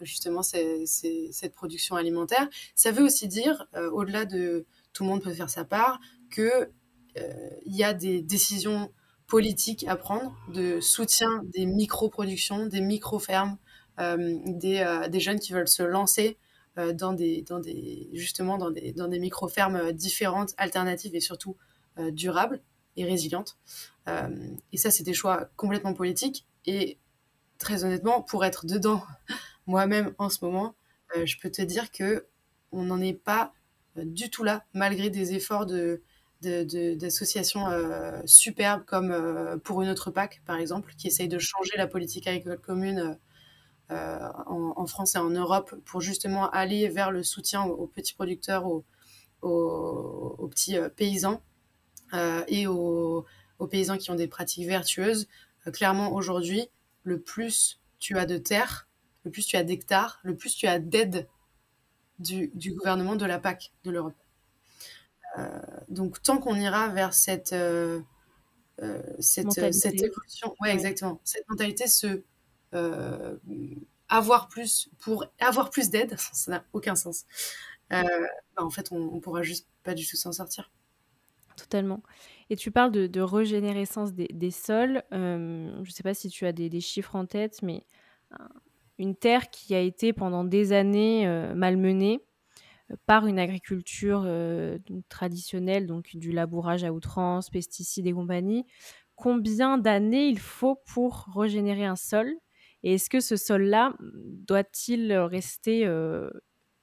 [0.00, 2.48] justement cette production alimentaire.
[2.74, 6.00] Ça veut aussi dire, au-delà de tout le monde peut faire sa part,
[6.30, 6.70] que
[7.18, 8.92] euh, il y a des décisions
[9.26, 13.58] politiques à prendre de soutien des micro-productions, des micro-fermes,
[13.98, 16.38] euh, des, euh, des, jeunes qui veulent se lancer
[16.94, 21.56] dans des, dans des, justement dans des, dans des micro-fermes différentes, alternatives et surtout
[22.12, 22.62] durables
[22.96, 23.58] et résilientes.
[24.06, 26.46] et ça, c'est des choix complètement politiques.
[26.64, 26.98] Et
[27.58, 29.02] très honnêtement, pour être dedans
[29.66, 30.74] moi-même en ce moment,
[31.22, 32.26] je peux te dire que
[32.72, 33.52] on n'en est pas
[34.04, 36.02] du tout là, malgré des efforts de,
[36.42, 41.72] d'associations euh, superbes comme euh, Pour une autre PAC, par exemple, qui essayent de changer
[41.76, 43.18] la politique agricole commune
[43.90, 48.66] euh, en, France et en Europe pour justement aller vers le soutien aux, petits producteurs,
[48.66, 48.84] aux,
[49.42, 51.42] aux, petits paysans
[52.46, 53.26] et aux,
[53.68, 55.26] paysans qui ont des pratiques vertueuses.
[55.72, 56.68] clairement, aujourd'hui,
[57.02, 58.88] le plus tu as de terre,
[59.24, 61.26] le plus tu as d'hectares, le plus tu as d'aide
[62.20, 64.14] du, du gouvernement de la PAC de l'Europe.
[65.38, 68.00] Euh, donc tant qu'on ira vers cette euh,
[68.82, 72.22] euh, cette, cette, évolution, ouais, exactement, cette mentalité, se
[74.08, 77.26] avoir plus pour avoir plus d'aide, ça n'a aucun sens.
[77.90, 78.04] Bah,
[78.56, 80.70] en fait, on, on pourra juste pas du tout s'en sortir.
[81.56, 82.02] Totalement.
[82.48, 85.02] Et tu parles de, de régénérescence des, des sols.
[85.12, 85.16] je
[85.78, 87.84] ne sais pas si tu as des, des, chiffres en tête, mais
[89.00, 92.20] une terre qui a été pendant des années malmenée,
[93.06, 98.66] par une agriculture euh, traditionnelle, donc du labourage à outrance, pesticides et compagnie,
[99.14, 102.32] combien d'années il faut pour régénérer un sol?
[102.82, 106.30] Et est-ce que ce sol-là doit-il rester euh,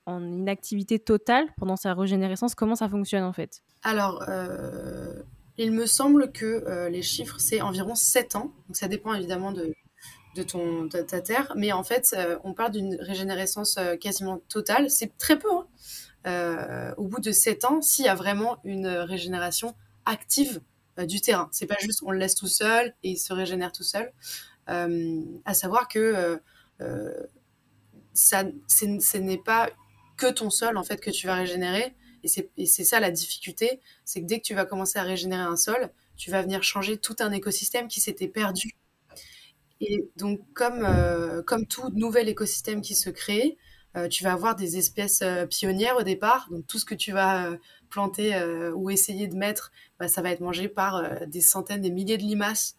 [0.05, 2.53] en inactivité totale pendant sa régénérescence?
[2.53, 3.63] Comment ça fonctionne en fait?
[3.81, 5.23] Alors, euh,
[5.57, 8.53] il me semble que les chiffres, c'est environ 7 ans.
[8.67, 9.73] Donc ça dépend évidemment de,
[10.35, 11.53] de, ton, ta terre.
[11.55, 14.89] Mais en fait, euh, on parle d'une régénérescence euh, quasiment totale.
[14.89, 15.51] C'est très peu.
[15.51, 15.67] Hein.
[16.25, 20.61] Euh, au bout de 7 ans, s'il y a vraiment une régénération active
[20.97, 21.47] du terrain.
[21.51, 24.11] C'est pas juste on le laisse tout seul et il se régénère tout seul.
[24.67, 26.41] à savoir que
[28.13, 29.69] ça, ce n'est pas
[30.17, 31.95] que ton sol en fait que tu vas régénérer.
[32.23, 35.55] Et c'est ça la difficulté, c'est que dès que tu vas commencer à régénérer un
[35.55, 38.75] sol, tu vas venir changer tout un écosystème qui s'était perdu
[39.81, 43.57] et donc, comme, euh, comme tout nouvel écosystème qui se crée,
[43.95, 46.47] euh, tu vas avoir des espèces euh, pionnières au départ.
[46.51, 47.51] Donc, tout ce que tu vas
[47.89, 48.35] planter
[48.75, 52.23] ou essayer de mettre, bah, ça va être mangé par des centaines, des milliers de
[52.23, 52.75] limaces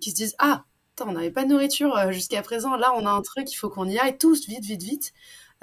[0.00, 0.64] qui se disent Ah,
[1.04, 2.76] on n'avait pas de nourriture jusqu'à présent.
[2.76, 5.12] Là, on a un truc, il faut qu'on y aille tous, vite, vite, vite.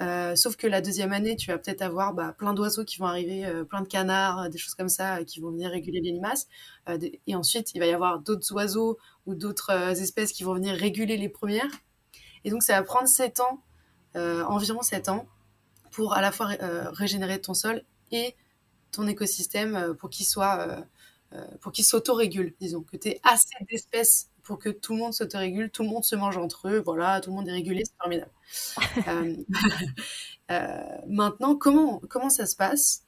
[0.00, 3.06] Euh, sauf que la deuxième année, tu vas peut-être avoir bah, plein d'oiseaux qui vont
[3.06, 6.48] arriver, euh, plein de canards, des choses comme ça, qui vont venir réguler les limaces.
[6.88, 10.74] Euh, et ensuite, il va y avoir d'autres oiseaux ou d'autres espèces qui vont venir
[10.74, 11.70] réguler les premières.
[12.44, 13.62] Et donc, ça va prendre 7 ans,
[14.14, 15.26] environ 7 ans,
[15.90, 16.48] pour à la fois
[16.92, 18.34] régénérer ton sol et
[18.92, 20.84] ton écosystème pour qu'il soit
[21.60, 25.70] pour qu'ils s'autorégulent, disons, que tu aies assez d'espèces pour que tout le monde s'autorégule,
[25.70, 28.32] tout le monde se mange entre eux, voilà, tout le monde est régulé, c'est formidable.
[31.06, 33.04] maintenant, comment, comment ça se passe?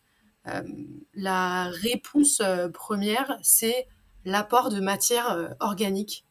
[1.15, 2.41] La réponse
[2.73, 3.89] première, c'est
[4.25, 6.25] l'apport de matière organique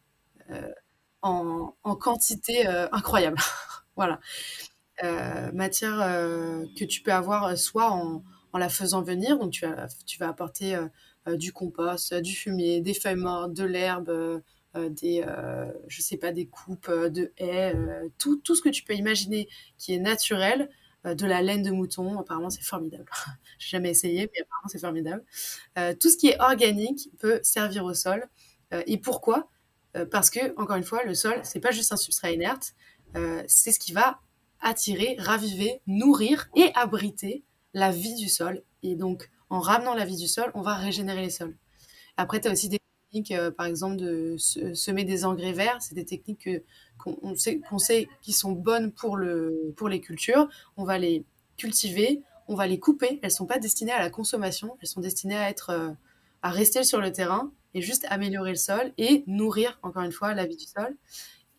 [1.21, 3.37] en, en, quantité incroyable.
[3.97, 4.21] voilà.
[5.51, 5.97] matière
[6.79, 9.37] que tu peux avoir soit en, en la faisant venir.
[9.37, 9.65] Donc, tu,
[10.05, 10.87] tu vas apporter euh,
[11.27, 14.39] euh, du compost, du fumier, des feuilles mortes, de l'herbe, euh,
[14.75, 15.25] des,
[15.87, 17.75] je sais pas, des coupes de haies,
[18.17, 20.69] tout, tout ce que tu peux imaginer qui est naturel,
[21.03, 22.19] de la laine de mouton.
[22.19, 23.05] Apparemment, c'est formidable.
[23.57, 25.23] J'ai jamais essayé, mais apparemment, c'est formidable.
[25.99, 28.27] tout ce qui est organique peut servir au sol.
[28.71, 29.49] et pourquoi?
[30.11, 32.73] Parce que, encore une fois, le sol, c'est pas juste un substrat inerte,
[33.47, 34.19] c'est ce qui va
[34.61, 38.63] attirer, raviver, nourrir et abriter la vie du sol.
[38.83, 41.57] Et donc, en ramenant la vie du sol, on va régénérer les sols.
[42.17, 42.79] Après, tu as aussi des
[43.31, 45.77] euh, par exemple, de semer des engrais verts.
[45.81, 46.49] C'est des techniques
[46.97, 50.47] qu'on sait, qu'on sait qui sont bonnes pour, le, pour les cultures.
[50.77, 51.25] On va les
[51.57, 53.19] cultiver, on va les couper.
[53.21, 54.77] Elles ne sont pas destinées à la consommation.
[54.81, 55.89] Elles sont destinées à, être, euh,
[56.41, 60.33] à rester sur le terrain et juste améliorer le sol et nourrir, encore une fois,
[60.33, 60.95] la vie du sol.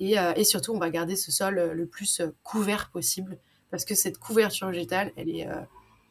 [0.00, 3.38] Et, euh, et surtout, on va garder ce sol le plus couvert possible
[3.70, 5.46] parce que cette couverture végétale, elle est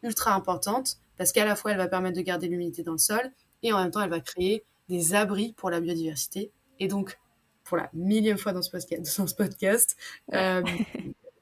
[0.02, 3.32] ultra importante parce qu'à la fois, elle va permettre de garder l'humidité dans le sol
[3.62, 6.52] et en même temps, elle va créer des abris pour la biodiversité.
[6.80, 7.20] Et donc,
[7.64, 9.98] pour la millième fois dans ce podcast, dans ce podcast
[10.34, 10.64] euh,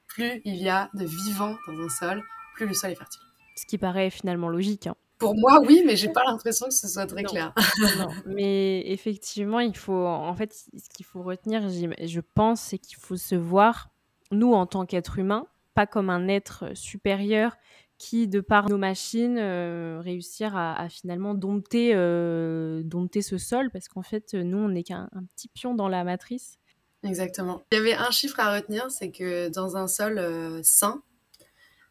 [0.06, 2.22] plus il y a de vivants dans un sol,
[2.54, 3.20] plus le sol est fertile.
[3.56, 4.86] Ce qui paraît finalement logique.
[4.86, 4.94] Hein.
[5.18, 7.52] Pour moi, oui, mais j'ai pas l'impression que ce soit très clair.
[7.98, 12.96] non, mais effectivement, il faut, en fait, ce qu'il faut retenir, je pense, c'est qu'il
[12.96, 13.90] faut se voir,
[14.30, 17.56] nous, en tant qu'êtres humains, pas comme un être supérieur
[18.00, 23.88] qui, de par nos machines, euh, réussir à, finalement dompter, euh, dompter ce sol, parce
[23.88, 26.58] qu'en fait, nous, on n'est qu'un petit pion dans la matrice.
[27.02, 27.62] Exactement.
[27.70, 31.02] Il y avait un chiffre à retenir, c'est que dans un sol euh, sain,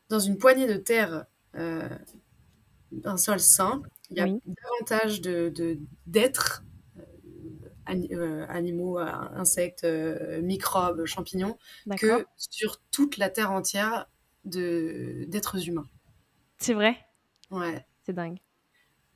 [0.10, 5.22] dans une poignée de terre, un sol sain, il y a davantage
[6.08, 6.63] d'êtres,
[7.86, 9.86] animaux, insectes,
[10.41, 11.60] microbes, champignons,
[12.00, 14.10] que sur toute la terre entière
[14.43, 15.88] d'êtres humains.
[16.60, 16.98] C'est vrai
[17.52, 17.86] Ouais.
[18.06, 18.39] C'est dingue.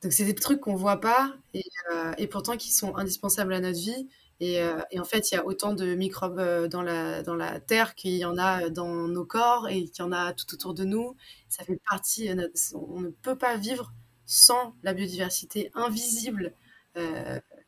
[0.02, 3.60] Donc c'est des trucs qu'on voit pas et, euh, et, pourtant qui sont indispensables à
[3.60, 4.10] notre vie.
[4.40, 7.36] Et, euh, et en fait, il y a autant de microbes euh, dans la, dans
[7.36, 10.54] la terre qu'il y en a dans nos corps et qu'il y en a tout
[10.54, 11.16] autour de nous.
[11.48, 12.30] Ça fait partie,
[12.76, 13.94] on ne peut pas vivre
[14.26, 16.54] sans la biodiversité invisible.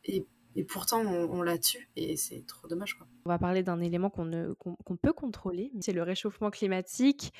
[0.04, 2.94] et, et, pourtant, on, la tue et c'est trop dommage.
[2.94, 3.06] Quoi.
[3.26, 7.32] On va parler d'un élément qu'on peut contrôler, c'est le réchauffement climatique.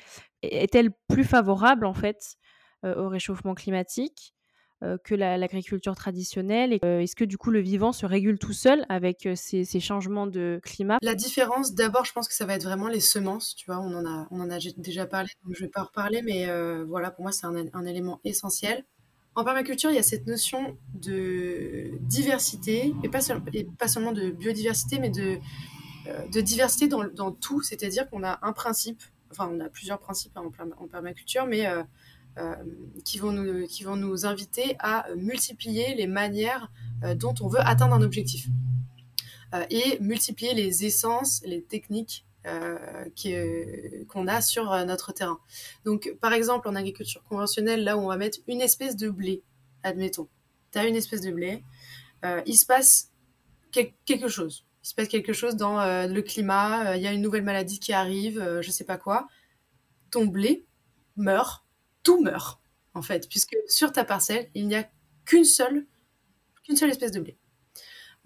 [0.43, 2.37] Est-elle plus favorable en fait
[2.85, 4.35] euh, au réchauffement climatique
[4.83, 6.77] euh, que l'agriculture traditionnelle?
[6.85, 10.59] Euh, Est-ce que du coup le vivant se régule tout seul avec ces, changements de
[10.63, 10.99] climat?
[11.01, 13.55] La différence, d'abord, je pense que ça va être vraiment les semences.
[13.55, 15.85] Tu vois, on en a, on en a déjà parlé, donc je vais pas en
[15.85, 16.47] reparler, mais
[16.85, 18.85] voilà, pour moi, c'est un, un, élément essentiel.
[19.37, 25.11] En permaculture, il y a cette notion de diversité, et pas, seulement de biodiversité, mais
[25.11, 25.37] de
[26.07, 30.49] euh, diversité dans, tout, c'est-à-dire qu'on a un principe, enfin on a plusieurs principes en,
[30.87, 31.83] permaculture, mais euh,
[32.39, 32.55] euh,
[33.05, 33.31] qui vont
[33.95, 36.71] nous inviter à multiplier les manières
[37.15, 38.47] dont on veut atteindre un objectif.
[39.69, 42.25] Et multiplier les essences, les techniques
[44.07, 45.39] qu'on a sur notre terrain.
[45.85, 49.43] Donc, par exemple, en agriculture conventionnelle, là où on va mettre une espèce de blé,
[49.83, 50.27] admettons,
[50.71, 51.63] tu as une espèce de blé,
[52.45, 53.11] il se passe
[54.05, 57.11] quelque chose il se passe quelque chose dans euh, le climat, euh, il y a
[57.11, 59.27] une nouvelle maladie qui arrive, euh, je sais pas quoi,
[60.11, 60.65] ton blé
[61.17, 61.65] meurt,
[62.03, 62.61] tout meurt
[62.93, 64.89] en fait, puisque sur ta parcelle, il n'y a
[65.25, 65.85] qu'une seule,
[66.63, 67.37] qu'une seule espèce de blé.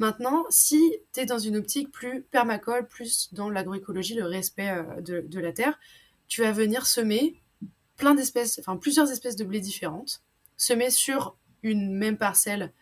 [0.01, 5.21] Maintenant, si tu es dans une optique plus permacole, plus dans l'agroécologie, le respect de,
[5.21, 5.79] de, la terre,
[6.27, 7.39] tu vas venir semer
[7.97, 10.23] plein d'espèces, enfin plusieurs espèces de blé différentes,
[10.57, 12.73] semer sur une même parcelle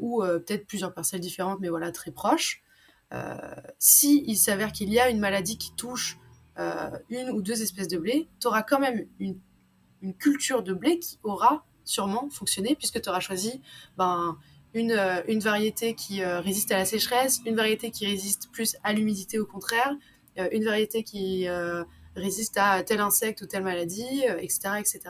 [0.00, 2.64] ou peut-être plusieurs parcelles différentes, mais voilà, très proches.
[3.14, 3.36] Euh,
[3.78, 6.18] si il s'avère qu'il y a une maladie qui touche
[6.58, 9.38] euh, une ou deux espèces de blé, tu auras quand même une,
[10.18, 13.62] culture de blé qui aura sûrement fonctionné puisque tu auras choisi
[13.96, 14.36] ben,
[14.74, 18.92] une, euh, une, variété qui résiste à la sécheresse, une variété qui résiste plus à
[18.92, 19.94] l'humidité au contraire,
[20.50, 21.46] une variété qui
[22.16, 25.00] résiste à tel insecte ou telle maladie, etc., etc.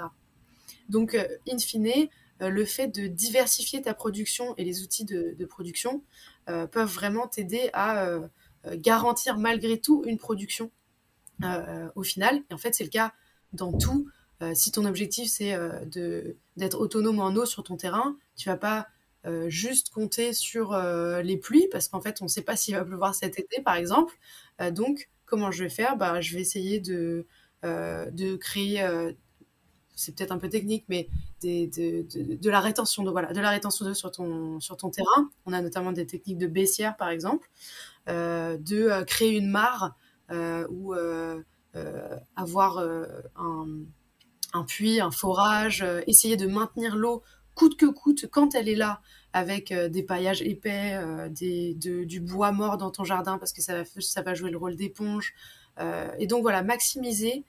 [0.90, 1.16] Donc,
[1.48, 2.08] in fine,
[2.40, 6.02] le fait de diversifier ta production et les outils de, production
[6.48, 8.26] euh, peuvent vraiment t'aider à euh,
[8.66, 10.70] euh, garantir malgré tout une production
[11.96, 12.42] au final.
[12.48, 13.12] Et en fait, c'est le cas
[13.52, 14.08] dans tout.
[14.54, 15.52] si ton objectif c'est
[16.56, 18.86] d'être autonome en eau sur ton terrain, tu vas pas
[19.48, 20.76] juste compter sur
[21.22, 23.76] les pluies, parce qu'en fait, on ne sait pas s'il va pleuvoir cet été, par
[23.76, 24.14] exemple.
[24.70, 25.96] donc, comment je vais faire?
[25.96, 27.26] Bah, Je vais essayer de,
[27.62, 28.80] de créer
[29.94, 31.08] c'est peut-être un peu technique, mais
[31.42, 35.30] de, la rétention d'eau, voilà, de la rétention sur ton, sur ton terrain.
[35.46, 37.48] On a notamment des techniques de baissière, par exemple,
[38.08, 39.96] euh, de euh, créer une mare
[40.30, 40.94] euh, ou
[42.36, 42.78] avoir
[43.36, 43.66] un,
[44.52, 47.22] un, puits, un forage, essayer de maintenir l'eau
[47.54, 49.00] coûte que coûte quand elle est là,
[49.32, 50.98] avec des paillages épais,
[51.30, 54.58] des, du bois mort dans ton jardin parce que ça va, ça va jouer le
[54.58, 55.34] rôle d'éponge.
[56.18, 57.44] et donc voilà, maximiser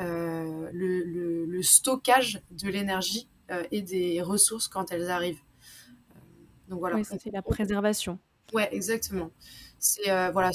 [0.00, 5.40] euh, le, stockage de l'énergie euh, et des ressources quand elles arrivent.
[5.40, 6.20] Euh,
[6.68, 7.02] donc voilà.
[7.04, 8.18] c'est la préservation.
[8.52, 9.30] Ouais, exactement.
[9.78, 10.50] C'est voilà,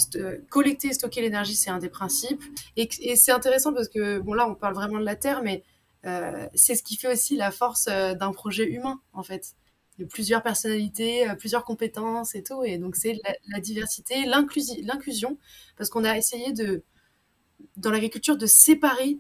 [0.50, 2.42] collecter et stocker l'énergie, c'est un des principes.
[2.76, 5.64] Et, c'est intéressant parce que bon là, on parle vraiment de la Terre, mais
[6.04, 9.56] c'est ce qui fait aussi la force d'un projet humain, en fait.
[9.98, 12.64] Il y a plusieurs personnalités, plusieurs compétences et tout.
[12.64, 15.38] Et donc, c'est la, la, diversité, l'inclusion,
[15.76, 16.84] parce qu'on a essayé de,
[17.78, 19.20] dans l'agriculture, de séparer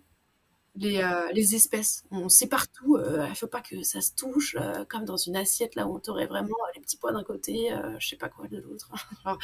[0.75, 2.05] les, euh, les, espèces.
[2.11, 5.17] On sait partout, euh, il ne faut pas que ça se touche, euh, comme dans
[5.17, 8.29] une assiette là où on aurait vraiment les petits pois d'un côté, je sais pas
[8.29, 8.91] quoi de l'autre.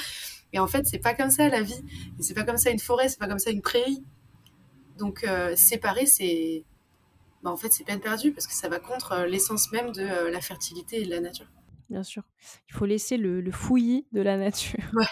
[0.53, 1.83] et en fait, c'est pas comme ça la vie.
[2.19, 4.03] C'est pas comme ça une forêt, c'est pas comme ça une prairie.
[4.97, 6.63] Donc séparer, c'est.
[7.43, 10.41] Bah, en fait, c'est peine perdue parce que ça va contre l'essence même de la
[10.41, 11.47] fertilité et de la nature.
[11.89, 12.23] Bien sûr.
[12.69, 14.79] Il faut laisser le, le fouillis de la nature.
[14.93, 15.05] Ouais,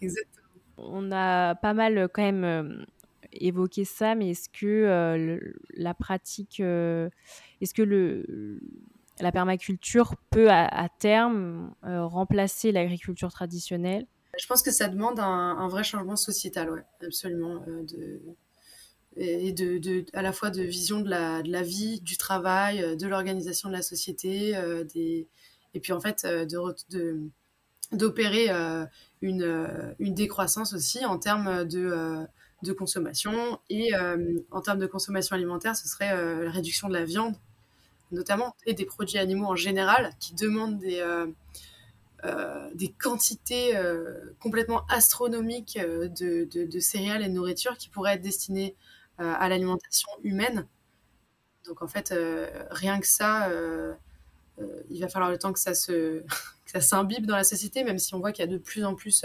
[0.00, 0.46] exactement.
[0.76, 2.84] On a pas mal quand même
[3.32, 5.38] évoquer ça, mais est-ce que euh,
[5.74, 7.08] la pratique, euh,
[7.60, 8.60] est-ce que le,
[9.20, 14.06] la permaculture peut à, terme euh, remplacer l'agriculture traditionnelle?
[14.38, 17.56] Je pense que ça demande un, vrai changement sociétal, ouais, absolument.
[17.66, 18.20] de,
[19.18, 22.96] et de, de, à la fois de vision de la, de la vie, du travail,
[22.96, 24.52] de l'organisation de la société,
[24.94, 25.26] des,
[25.74, 27.20] et puis en fait de,
[27.92, 28.48] d'opérer
[29.20, 32.26] une, une décroissance aussi en termes de
[32.62, 33.60] de consommation.
[33.70, 37.34] Et euh, en termes de consommation alimentaire, ce serait euh, la réduction de la viande,
[38.10, 41.00] notamment, et des produits animaux en général, qui demandent des,
[42.24, 43.74] euh, des quantités
[44.40, 48.74] complètement astronomiques de, de, céréales et de nourriture qui pourraient être destinées
[49.18, 50.66] à l'alimentation humaine.
[51.64, 52.14] Donc en fait,
[52.70, 53.50] rien que ça,
[54.90, 56.22] il va falloir le temps que ça se
[56.64, 58.84] que ça s'imbibe dans la société, même si on voit qu'il y a de plus
[58.84, 59.24] en plus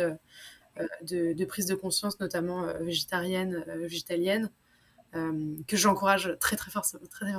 [0.79, 4.49] euh, de, prise de conscience, notamment euh, végétarienne, euh, végétalienne,
[5.67, 7.31] que j'encourage très très, fort, très,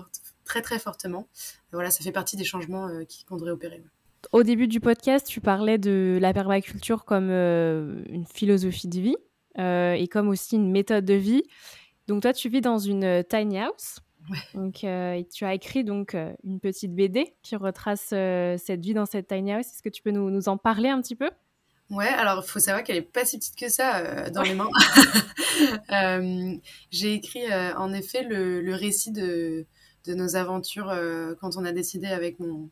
[0.45, 1.27] très, très fortement.
[1.73, 2.88] Voilà, ça fait partie des changements
[3.29, 3.83] qu'on devrait opérer.
[4.31, 9.17] Au début du podcast, tu parlais de la permaculture comme une philosophie de vie
[9.59, 11.43] et comme aussi une méthode de vie.
[12.09, 14.01] Donc toi, tu vis dans une tiny house.
[14.31, 14.38] Ouais.
[14.55, 19.29] Donc, et tu as écrit donc une petite BD qui retrace cette vie dans cette
[19.29, 19.67] tiny house.
[19.67, 21.31] Est-ce que tu peux nous, nous en parler un petit peu?
[21.90, 24.55] Ouais, alors il faut savoir qu'elle est pas si petite que ça euh, dans les
[24.55, 24.71] mains.
[25.93, 26.57] Euh,
[26.90, 29.67] j'ai écrit euh, en effet le, le récit de,
[30.05, 30.93] de, nos aventures
[31.40, 32.71] quand on a décidé avec mon,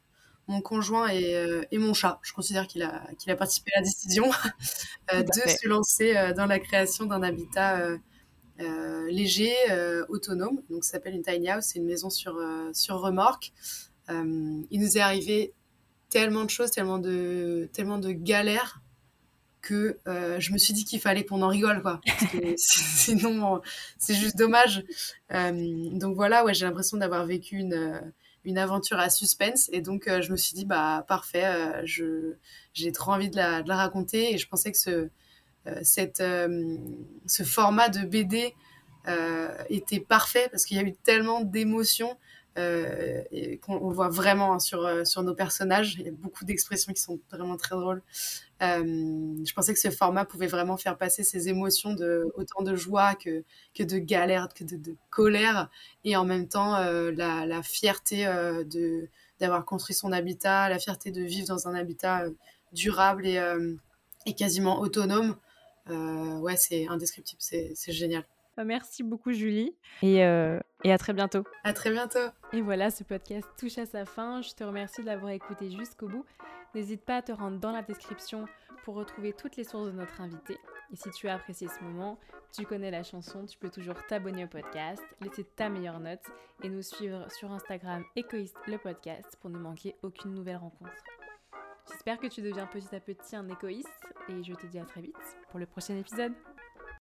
[0.48, 1.36] mon conjoint et,
[1.70, 2.18] et, mon chat.
[2.22, 4.28] Je considère qu'il a, qu'il a participé à la décision
[5.12, 7.86] de se lancer dans la création d'un habitat
[8.58, 9.54] léger,
[10.08, 10.62] autonome.
[10.70, 12.40] Donc ça s'appelle une tiny house, c'est une maison sur,
[12.72, 13.52] sur remorque.
[14.08, 15.52] il nous est arrivé
[16.12, 18.82] tellement de choses, tellement de, tellement de galères
[19.62, 22.00] que euh, je me suis dit qu'il fallait qu'on en rigole, quoi.
[22.56, 23.62] Sinon,
[23.96, 24.84] c'est juste dommage.
[25.32, 28.00] Euh, donc voilà, ouais, j'ai l'impression d'avoir vécu une, euh,
[28.44, 29.70] une aventure à suspense.
[29.72, 32.34] Et donc, je me suis dit, bah, parfait, je,
[32.74, 34.34] j'ai trop envie de la, raconter.
[34.34, 35.08] Et je pensais que ce,
[35.82, 36.22] cette,
[37.26, 38.54] ce format de BD
[39.68, 42.16] était parfait parce qu'il y a eu tellement d'émotions.
[42.58, 43.22] Euh,
[43.62, 45.94] qu'on voit vraiment hein, sur, euh, sur nos personnages.
[45.94, 48.02] Il y a beaucoup d'expressions qui sont vraiment très drôles.
[48.60, 52.76] Euh, je pensais que ce format pouvait vraiment faire passer ces émotions de autant de
[52.76, 53.42] joie que,
[53.74, 55.70] que de galère, que de, de colère,
[56.04, 59.08] et en même temps la, la, fierté de
[59.40, 62.26] d'avoir construit son habitat, la fierté de vivre dans un habitat
[62.72, 63.42] durable et,
[64.26, 65.36] et quasiment autonome.
[65.88, 68.24] Ouais, c'est indescriptible, c'est génial.
[68.56, 71.44] Bah, merci beaucoup Julie et, euh, et, à très bientôt.
[71.64, 72.28] À très bientôt.
[72.52, 74.42] Et voilà, ce podcast touche à sa fin.
[74.42, 76.24] Je te remercie de l'avoir écouté jusqu'au bout.
[76.74, 78.46] N'hésite pas à te rendre dans la description
[78.84, 80.58] pour retrouver toutes les sources de notre invité.
[80.92, 82.18] Et si tu as apprécié ce moment,
[82.52, 86.24] tu connais la chanson, tu peux toujours t'abonner au podcast, laisser ta meilleure note
[86.62, 90.92] et nous suivre sur Instagram Écoïste le podcast pour ne manquer aucune nouvelle rencontre.
[91.90, 93.88] J'espère que tu deviens petit à petit un égoïste
[94.28, 95.16] et je te dis à très vite
[95.50, 96.32] pour le prochain épisode.